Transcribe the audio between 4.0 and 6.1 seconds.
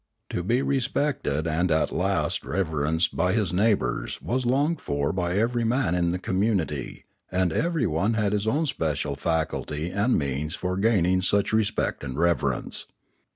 was longed for by every man in